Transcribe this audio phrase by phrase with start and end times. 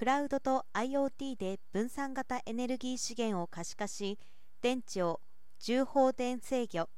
[0.00, 4.18] クラウドと IoT で分散型エネルギー資源を可視化し
[4.62, 5.20] 電池を
[5.58, 6.88] 重放電制御。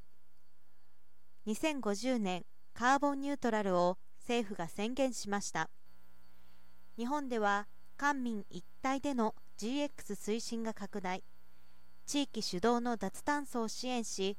[1.48, 5.68] 2050年カーボンニュートラルを政府が宣言しました。
[6.96, 11.24] 日本では官民一体での GX 推進が拡大。
[12.06, 14.36] 地域主導の脱炭素を支援し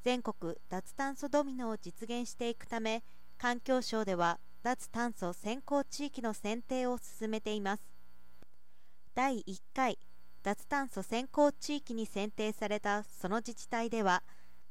[0.00, 3.04] 全国脱炭素ドミノを実現していくため
[3.36, 7.95] 環境省では脱炭素先行地域の選定を進めています。
[9.16, 9.98] 第1回
[10.42, 14.22] 脱炭素先行地域に選定されたその自治体では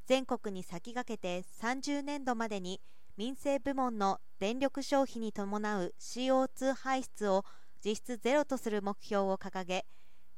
[0.06, 2.80] 全国に先駆けて30年度までに
[3.16, 7.44] 民生部門の電力消費に伴う CO2 排出を
[7.84, 9.84] 実質ゼロとする目標を掲げ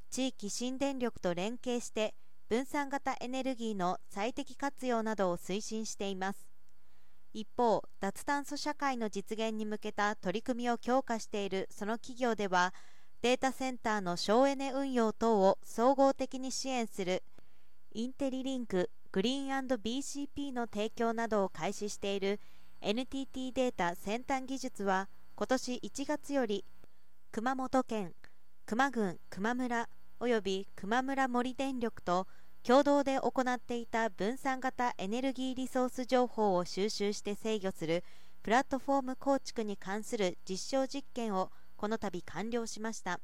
[0.09, 2.15] 地域新電力と連携して
[2.49, 6.49] 分散型エネルギーの最適活用などを推進しています。
[7.35, 12.73] 一方脱炭素社会の実現に向けた取り組みを強化しているその企業では
[13.21, 17.25] データセンターの省エネ運用等を総合的に支援する
[17.93, 22.39] インテリリンクグリーン &BCP の提供などを開始している
[22.81, 26.65] NTT データ先端技術は今年1月より
[27.33, 28.13] 熊本県
[28.69, 29.89] 球磨郡球磨村
[30.21, 32.29] および球磨村森電力と
[32.63, 38.05] 共同で行っていた分散型エネルギーリソース情報を収集して制御する
[38.45, 43.21] プラットフォーム構築に関する実証実験をこの度完了しました。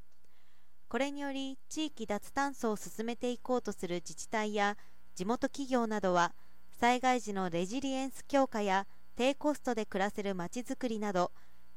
[0.88, 4.78] これにより地域脱炭素を進めていこうとする自治体や
[5.16, 6.33] 地元企業などは
[6.70, 11.32] 災害時のレジリエンス強化や低コストで暮らせるまちづくりなど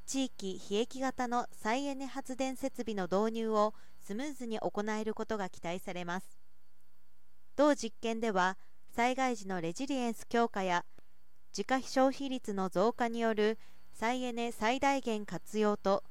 [0.06, 6.38] 地域非益型の再エネ発電設備の導入をスムーズに行えることが期待されます。
[7.56, 8.56] 同実験では
[8.96, 10.86] 災害時のレジリエンス強化や
[11.58, 13.58] 自家消費率の増加による
[13.94, 16.04] 再エネ最大限活用と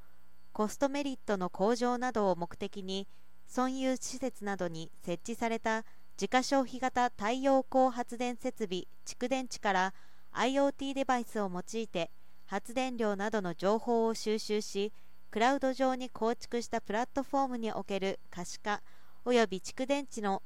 [0.57, 3.07] コストメリットの向上などを目的に
[3.55, 5.85] 村有施設などに設置された
[6.17, 9.95] 自家消費型太陽光発電設備蓄電池から
[10.33, 12.11] IoT デバイスを用いて
[12.47, 14.95] 発電量などの情報を収集し
[15.31, 18.81] クラウド上に構築したプラットフォームにおける可視化
[19.27, 20.43] 及び蓄電池の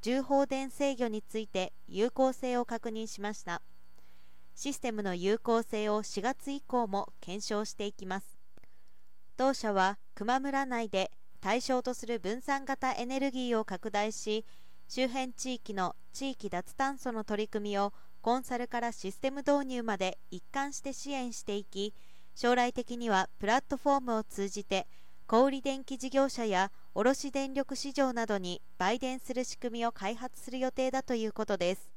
[0.00, 3.60] 重放電制御について有効性を確認しました。
[4.54, 8.41] システムの有効性を4月以降も検証していきます。
[9.42, 11.10] 同社は球磨村内で
[11.40, 14.46] 対象とする分散型エネルギーを拡大し
[14.86, 21.92] 周辺地域の地域脱炭素の取り組みをコンサルからシステム導入まで一貫して支援していき
[22.36, 24.86] 将来的にはプラットフォームを通じて
[25.26, 31.91] 小売電気事業者や卸電力市場などに売電する仕組みを開発する予定だということです。